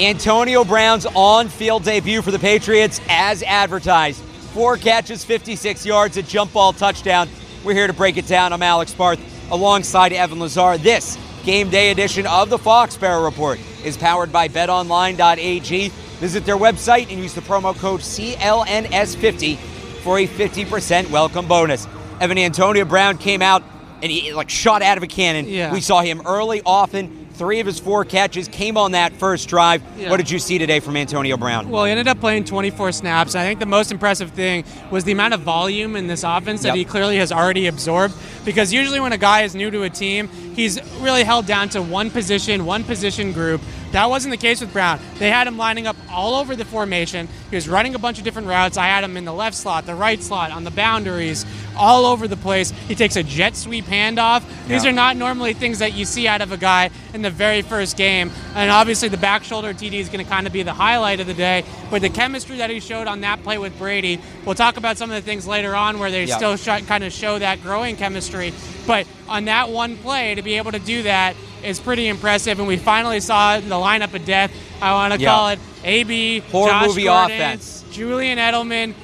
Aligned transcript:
Antonio 0.00 0.64
Brown's 0.64 1.04
on 1.14 1.50
field 1.50 1.84
debut 1.84 2.22
for 2.22 2.30
the 2.30 2.38
Patriots 2.38 3.02
as 3.10 3.42
advertised. 3.42 4.22
Four 4.54 4.78
catches, 4.78 5.26
56 5.26 5.84
yards, 5.84 6.16
a 6.16 6.22
jump 6.22 6.54
ball 6.54 6.72
touchdown. 6.72 7.28
We're 7.62 7.74
here 7.74 7.86
to 7.86 7.92
break 7.92 8.16
it 8.16 8.26
down. 8.26 8.54
I'm 8.54 8.62
Alex 8.62 8.94
Barth 8.94 9.20
alongside 9.52 10.14
Evan 10.14 10.40
Lazar. 10.40 10.78
This 10.78 11.18
game 11.44 11.68
day 11.68 11.90
edition 11.90 12.26
of 12.26 12.48
the 12.48 12.56
Foxborough 12.56 13.26
Report 13.26 13.60
is 13.84 13.98
powered 13.98 14.32
by 14.32 14.48
betonline.ag. 14.48 15.88
Visit 15.88 16.46
their 16.46 16.56
website 16.56 17.10
and 17.10 17.20
use 17.20 17.34
the 17.34 17.42
promo 17.42 17.76
code 17.76 18.00
CLNS50 18.00 19.58
for 20.02 20.18
a 20.18 20.26
50% 20.26 21.10
welcome 21.10 21.46
bonus. 21.46 21.86
Evan 22.20 22.38
Antonio 22.38 22.86
Brown 22.86 23.18
came 23.18 23.42
out 23.42 23.62
and 24.02 24.10
he 24.10 24.32
like 24.32 24.48
shot 24.48 24.80
out 24.80 24.96
of 24.96 25.02
a 25.02 25.06
cannon. 25.06 25.46
Yeah. 25.46 25.74
We 25.74 25.82
saw 25.82 26.00
him 26.00 26.22
early, 26.24 26.62
often. 26.64 27.19
Three 27.40 27.60
of 27.60 27.64
his 27.66 27.80
four 27.80 28.04
catches 28.04 28.48
came 28.48 28.76
on 28.76 28.92
that 28.92 29.14
first 29.14 29.48
drive. 29.48 29.82
Yeah. 29.96 30.10
What 30.10 30.18
did 30.18 30.30
you 30.30 30.38
see 30.38 30.58
today 30.58 30.78
from 30.78 30.94
Antonio 30.94 31.38
Brown? 31.38 31.70
Well, 31.70 31.86
he 31.86 31.90
ended 31.90 32.06
up 32.06 32.20
playing 32.20 32.44
24 32.44 32.92
snaps. 32.92 33.34
I 33.34 33.44
think 33.44 33.60
the 33.60 33.64
most 33.64 33.90
impressive 33.90 34.32
thing 34.32 34.62
was 34.90 35.04
the 35.04 35.12
amount 35.12 35.32
of 35.32 35.40
volume 35.40 35.96
in 35.96 36.06
this 36.06 36.22
offense 36.22 36.60
that 36.60 36.68
Yep. 36.68 36.76
he 36.76 36.84
clearly 36.84 37.16
has 37.16 37.32
already 37.32 37.66
absorbed. 37.66 38.12
Because 38.44 38.74
usually 38.74 39.00
when 39.00 39.14
a 39.14 39.16
guy 39.16 39.40
is 39.40 39.54
new 39.54 39.70
to 39.70 39.84
a 39.84 39.88
team, 39.88 40.28
he's 40.54 40.78
really 41.00 41.24
held 41.24 41.46
down 41.46 41.70
to 41.70 41.80
one 41.80 42.10
position, 42.10 42.66
one 42.66 42.84
position 42.84 43.32
group. 43.32 43.62
That 43.92 44.08
wasn't 44.08 44.30
the 44.32 44.36
case 44.36 44.60
with 44.60 44.72
Brown. 44.72 45.00
They 45.18 45.30
had 45.30 45.46
him 45.46 45.56
lining 45.58 45.86
up 45.86 45.96
all 46.10 46.36
over 46.36 46.54
the 46.54 46.64
formation. 46.64 47.28
He 47.50 47.56
was 47.56 47.68
running 47.68 47.94
a 47.94 47.98
bunch 47.98 48.18
of 48.18 48.24
different 48.24 48.46
routes. 48.48 48.76
I 48.76 48.86
had 48.86 49.02
him 49.02 49.16
in 49.16 49.24
the 49.24 49.32
left 49.32 49.56
slot, 49.56 49.84
the 49.86 49.94
right 49.96 50.22
slot, 50.22 50.52
on 50.52 50.62
the 50.64 50.70
boundaries, 50.70 51.44
all 51.76 52.06
over 52.06 52.28
the 52.28 52.36
place. 52.36 52.70
He 52.88 52.94
takes 52.94 53.16
a 53.16 53.22
jet 53.24 53.56
sweep 53.56 53.86
handoff. 53.86 54.42
These 54.68 54.84
Yeah. 54.84 54.90
are 54.90 54.92
not 54.92 55.16
normally 55.16 55.54
things 55.54 55.80
that 55.80 55.94
you 55.94 56.04
see 56.04 56.28
out 56.28 56.40
of 56.40 56.52
a 56.52 56.56
guy 56.56 56.90
in 57.14 57.22
the 57.22 57.30
very 57.30 57.62
first 57.62 57.96
game. 57.96 58.30
And 58.54 58.70
obviously, 58.70 59.08
the 59.08 59.16
back 59.16 59.42
shoulder 59.42 59.72
TD 59.74 59.98
is 59.98 60.08
going 60.08 60.24
to 60.24 60.30
kind 60.30 60.46
of 60.46 60.52
be 60.52 60.62
the 60.62 60.72
highlight 60.72 61.18
of 61.18 61.26
the 61.26 61.34
day. 61.34 61.64
But 61.90 62.02
the 62.02 62.10
chemistry 62.10 62.58
that 62.58 62.70
he 62.70 62.78
showed 62.78 63.08
on 63.08 63.22
that 63.22 63.42
play 63.42 63.58
with 63.58 63.76
Brady, 63.76 64.20
we'll 64.44 64.54
talk 64.54 64.76
about 64.76 64.98
some 64.98 65.10
of 65.10 65.16
the 65.16 65.22
things 65.22 65.46
later 65.48 65.74
on 65.74 65.98
where 65.98 66.10
they 66.12 66.24
Yeah. 66.24 66.36
still 66.36 66.56
sh- 66.56 66.84
kind 66.86 67.02
of 67.02 67.12
show 67.12 67.38
that 67.40 67.62
growing 67.62 67.96
chemistry. 67.96 68.52
But 68.86 69.06
on 69.28 69.46
that 69.46 69.70
one 69.70 69.96
play, 69.96 70.36
to 70.36 70.42
be 70.42 70.56
able 70.58 70.70
to 70.72 70.78
do 70.78 71.02
that 71.02 71.34
is 71.64 71.80
pretty 71.80 72.08
impressive. 72.08 72.58
And 72.58 72.68
we 72.68 72.76
finally 72.76 73.20
saw 73.20 73.58
the 73.60 73.68
lineup 73.76 74.14
of 74.14 74.24
death. 74.24 74.50
I 74.80 74.92
want 74.92 75.14
to 75.14 75.20
Yeah. 75.20 75.28
call 75.30 75.48
it 75.50 75.58
AB, 75.84 76.40
Horror 76.40 76.70
Josh 76.70 76.86
movie 76.88 77.04
Gordon, 77.04 77.36
offense. 77.36 77.84
Julian 77.92 78.38
Edelman, 78.38 78.94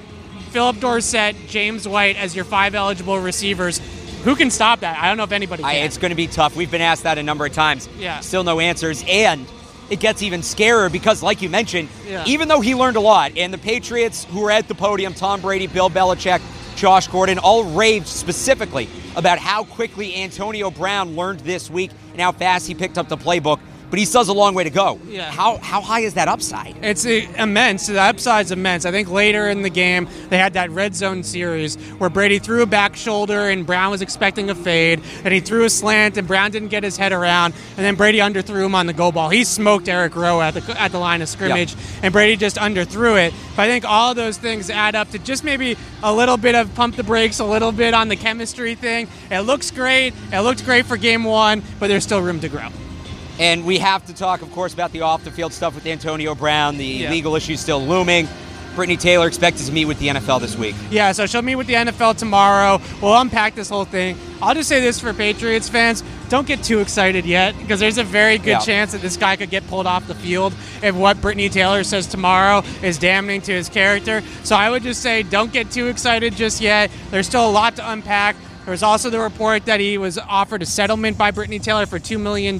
Phillip 0.51 0.81
Dorsett, 0.81 1.37
James 1.49 1.87
White 1.87 2.17
as 2.17 2.34
your 2.34 2.45
five 2.45 2.75
eligible 2.75 3.19
receivers. 3.19 3.81
Who 4.25 4.34
can 4.37 4.51
stop 4.51 4.81
that? 4.81 4.99
I 4.99 5.09
don't 5.09 5.17
know 5.17 5.25
if 5.25 5.33
anybody 5.33 5.62
can. 5.62 5.71
I, 5.71 5.75
it's 5.77 5.99
going 5.99 6.11
to 6.11 6.17
be 6.17 6.27
tough. 6.27 6.57
We've 6.57 6.71
been 6.71 6.81
asked 6.81 7.05
that 7.05 7.19
a 7.19 7.23
number 7.23 7.47
of 7.47 7.53
times. 7.53 7.89
Yeah. 7.99 8.21
Still 8.21 8.43
no 8.45 8.59
answers. 8.59 9.05
And 9.07 9.47
it 9.89 10.01
gets 10.01 10.23
even 10.23 10.41
scarier 10.41 10.91
because, 10.91 11.23
like 11.23 11.43
you 11.43 11.49
mentioned, 11.49 11.89
Yeah. 12.09 12.25
even 12.27 12.49
though 12.49 12.61
he 12.61 12.75
learned 12.75 12.97
a 12.97 13.01
lot, 13.01 13.33
and 13.37 13.53
the 13.55 13.59
Patriots 13.59 14.27
who 14.31 14.41
were 14.41 14.51
at 14.51 14.67
the 14.67 14.75
podium, 14.75 15.15
Tom 15.15 15.41
Brady, 15.41 15.69
Bill 15.69 15.89
Belichick, 15.91 16.41
Josh 16.77 17.08
Gordon, 17.08 17.38
all 17.38 17.64
raved 17.64 18.06
specifically 18.06 18.88
about 19.16 19.38
how 19.38 19.64
quickly 19.64 20.14
Antonio 20.16 20.70
Brown 20.70 21.16
learned 21.16 21.41
this 21.41 21.70
week 21.70 21.91
and 22.12 22.20
how 22.20 22.32
fast 22.32 22.66
he 22.66 22.74
picked 22.74 22.98
up 22.98 23.08
the 23.08 23.16
playbook. 23.16 23.58
But 23.89 24.01
he 24.01 24.05
still 24.05 24.20
has 24.20 24.29
a 24.29 24.33
long 24.33 24.55
way 24.55 24.65
to 24.65 24.70
go. 24.70 24.98
Yeah. 25.09 25.31
How, 25.31 25.59
how 25.59 25.81
high 25.81 26.01
is 26.01 26.15
that 26.15 26.27
upside? 26.29 26.77
It's 26.83 27.06
uh, 27.06 27.23
immense. 27.39 27.87
The 27.87 28.01
upside's 28.01 28.51
immense. 28.51 28.84
I 28.84 28.91
think 28.91 29.09
later 29.11 29.48
in 29.48 29.62
the 29.62 29.70
game, 29.70 30.09
they 30.28 30.39
had 30.39 30.55
that 30.55 30.70
red 30.70 30.97
zone 30.97 31.23
series 31.23 31.77
where 31.98 32.11
Brady 32.11 32.39
threw 32.39 32.62
a 32.62 32.67
back 32.67 32.97
shoulder 32.97 33.48
and 33.48 33.65
Brown 33.65 33.91
was 33.93 34.03
expecting 34.03 34.51
a 34.51 34.55
fade, 34.55 35.01
and 35.25 35.33
he 35.33 35.41
threw 35.41 35.65
a 35.65 35.70
slant 35.70 36.17
and 36.17 36.27
Brown 36.27 36.51
didn't 36.51 36.69
get 36.69 36.83
his 36.83 36.97
head 36.97 37.12
around, 37.12 37.55
and 37.77 37.84
then 37.84 37.95
Brady 37.95 38.19
underthrew 38.19 38.65
him 38.65 38.75
on 38.75 38.87
the 38.87 38.93
go 38.93 39.12
ball. 39.12 39.28
He 39.28 39.45
smoked 39.45 39.89
Eric 39.89 40.17
Rowe 40.17 40.41
at 40.41 40.55
the 40.55 40.81
at 40.81 40.91
the 40.93 40.98
line 40.98 41.23
of 41.23 41.28
scrimmage, 41.28 41.77
and 42.03 42.12
Brady 42.12 42.37
just 42.37 42.56
underthrew 42.56 43.25
it. 43.25 43.33
But 43.55 43.62
I 43.62 43.69
think 43.69 43.84
all 43.84 44.11
of 44.11 44.17
those 44.17 44.37
things 44.37 44.69
add 44.69 44.95
up 44.95 45.11
to 45.11 45.19
just 45.19 45.45
maybe 45.45 45.77
a 46.03 46.12
little 46.12 46.37
bit 46.37 46.55
of 46.55 46.75
pump 46.75 46.97
the 46.97 47.05
brakes, 47.05 47.39
a 47.39 47.45
little 47.45 47.73
bit 47.73 47.95
on 47.95 48.09
the 48.09 48.17
chemistry 48.17 48.75
thing. 48.75 49.09
It 49.31 49.41
looks 49.41 49.71
great. 49.71 50.12
It 50.33 50.41
looked 50.41 50.65
great 50.65 50.87
for 50.87 50.97
game 50.97 51.25
one, 51.25 51.62
but 51.78 51.87
there's 51.87 52.05
still 52.05 52.21
room 52.21 52.41
to 52.41 52.49
grow. 52.49 52.69
And 53.38 53.64
we 53.64 53.78
have 53.78 54.04
to 54.06 54.14
talk, 54.14 54.42
of 54.42 54.50
course, 54.52 54.72
about 54.72 54.92
the 54.92 55.02
off 55.02 55.24
the 55.24 55.30
field 55.30 55.52
stuff 55.52 55.74
with 55.74 55.86
Antonio 55.86 56.34
Brown, 56.34 56.78
the 56.78 56.84
Yeah. 56.86 57.10
legal 57.10 57.36
issues 57.36 57.60
still 57.60 57.84
looming. 57.84 58.28
Britney 58.74 59.00
Taylor 59.00 59.26
expected 59.26 59.64
to 59.64 59.72
meet 59.72 59.86
with 59.86 59.98
the 59.98 60.08
NFL 60.10 60.38
this 60.38 60.54
week. 60.54 60.74
Yeah, 60.91 61.12
so 61.12 61.24
she'll 61.24 61.41
meet 61.41 61.54
with 61.56 61.66
the 61.66 61.76
NFL 61.76 62.12
tomorrow. 62.12 62.78
We'll 63.00 63.16
unpack 63.16 63.54
this 63.54 63.70
whole 63.70 63.86
thing. 63.86 64.19
I'll 64.42 64.52
just 64.54 64.69
say 64.69 64.80
this 64.82 65.00
for 65.00 65.14
Patriots 65.14 65.66
fans 65.70 66.02
don't 66.28 66.47
get 66.47 66.62
too 66.62 66.80
excited 66.80 67.24
yet 67.24 67.56
because 67.58 67.80
there's 67.80 67.97
a 67.97 68.04
very 68.04 68.36
good 68.36 68.50
Yeah. 68.50 68.58
chance 68.58 68.92
that 68.92 69.00
this 69.00 69.16
guy 69.16 69.36
could 69.36 69.48
get 69.48 69.66
pulled 69.68 69.86
off 69.86 70.06
the 70.06 70.14
field 70.14 70.53
if 70.82 70.94
what 70.94 71.22
Britney 71.22 71.50
Taylor 71.50 71.84
says 71.84 72.06
tomorrow 72.06 72.62
is 72.82 72.98
damning 72.98 73.41
to 73.42 73.53
his 73.53 73.70
character. 73.70 74.22
So 74.44 74.54
I 74.56 74.68
would 74.68 74.82
just 74.82 75.00
say 75.00 75.22
don't 75.22 75.53
get 75.54 75.70
too 75.70 75.86
excited 75.86 76.36
just 76.36 76.60
yet. 76.60 76.91
There's 77.10 77.26
still 77.26 77.48
a 77.48 77.50
lot 77.50 77.76
to 77.76 77.91
unpack. 77.91 78.36
There 78.66 78.72
was 78.72 78.82
also 78.82 79.10
the 79.10 79.21
report 79.21 79.66
that 79.66 79.78
he 79.78 79.97
was 79.97 80.19
offered 80.19 80.60
a 80.60 80.66
settlement 80.66 81.16
by 81.16 81.31
Britney 81.31 81.62
Taylor 81.62 81.87
for 81.87 82.00
$2 82.00 82.21
million. 82.21 82.59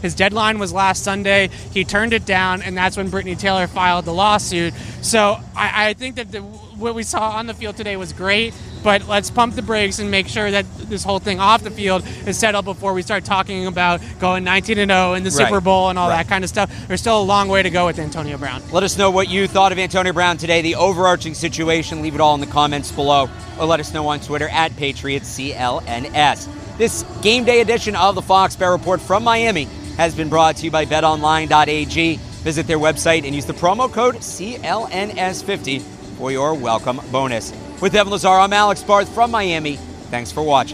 His 0.00 0.14
deadline 0.14 0.60
was 0.60 0.72
last 0.72 1.02
Sunday. 1.02 1.48
He 1.48 1.84
turned 1.84 2.12
it 2.12 2.24
down, 2.24 2.62
and 2.62 2.78
that's 2.78 2.96
when 2.96 3.10
Britney 3.10 3.36
Taylor 3.36 3.66
filed 3.66 4.04
the 4.04 4.14
lawsuit. 4.14 4.72
So 5.00 5.40
I, 5.56 5.88
I 5.88 5.94
think 5.94 6.14
that 6.14 6.30
the, 6.30 6.42
what 6.42 6.94
we 6.94 7.02
saw 7.02 7.30
on 7.30 7.48
the 7.48 7.54
field 7.54 7.76
today 7.76 7.96
was 7.96 8.12
great, 8.12 8.54
but 8.82 9.06
let's 9.08 9.30
pump 9.30 9.54
the 9.54 9.62
brakes 9.62 9.98
and 9.98 10.10
make 10.10 10.28
sure 10.28 10.50
that 10.50 10.66
this 10.88 11.04
whole 11.04 11.18
thing 11.18 11.40
off 11.40 11.62
the 11.62 11.70
field 11.70 12.04
is 12.26 12.38
settled 12.38 12.64
before 12.64 12.92
we 12.92 13.02
start 13.02 13.24
talking 13.24 13.66
about 13.66 14.00
going 14.20 14.44
19 14.44 14.78
and 14.78 14.90
0 14.90 15.14
in 15.14 15.22
the 15.24 15.30
Right. 15.30 15.46
Super 15.48 15.60
Bowl 15.60 15.88
and 15.90 15.98
all 15.98 16.08
Right. 16.08 16.16
that 16.18 16.28
kind 16.28 16.44
of 16.44 16.50
stuff. 16.50 16.70
There's 16.88 17.00
still 17.00 17.20
a 17.20 17.22
long 17.22 17.48
way 17.48 17.62
to 17.62 17.70
go 17.70 17.86
with 17.86 17.98
Antonio 17.98 18.36
Brown. 18.38 18.62
Let 18.72 18.82
us 18.82 18.96
know 18.98 19.10
what 19.10 19.28
you 19.28 19.46
thought 19.46 19.72
of 19.72 19.78
Antonio 19.78 20.12
Brown 20.12 20.36
today, 20.36 20.62
the 20.62 20.74
overarching 20.76 21.34
situation. 21.34 22.02
Leave 22.02 22.14
it 22.14 22.20
all 22.20 22.34
in 22.34 22.40
the 22.40 22.46
comments 22.46 22.90
below, 22.92 23.28
or 23.58 23.66
let 23.66 23.80
us 23.80 23.92
know 23.94 24.08
on 24.08 24.20
Twitter 24.20 24.48
at 24.48 24.72
PatriotsCLNS. 24.76 26.48
This 26.78 27.04
game 27.22 27.44
day 27.44 27.60
edition 27.60 27.94
of 27.96 28.14
the 28.14 28.22
Foxborough 28.22 28.72
Report 28.72 29.00
from 29.00 29.22
Miami 29.24 29.68
has 29.96 30.14
been 30.14 30.28
brought 30.28 30.56
to 30.56 30.64
you 30.64 30.70
by 30.70 30.86
BetOnline.ag. 30.86 32.16
Visit 32.42 32.66
their 32.66 32.78
website 32.78 33.24
and 33.24 33.34
use 33.34 33.44
the 33.44 33.52
promo 33.52 33.92
code 33.92 34.16
CLNS50 34.16 35.82
for 36.22 36.30
your 36.30 36.54
welcome 36.54 37.00
bonus. 37.10 37.52
With 37.80 37.96
Evan 37.96 38.12
Lazar, 38.12 38.28
I'm 38.28 38.52
Alex 38.52 38.80
Barth 38.80 39.08
from 39.08 39.32
Miami. 39.32 39.74
Thanks 40.08 40.30
for 40.30 40.40
watching. 40.40 40.70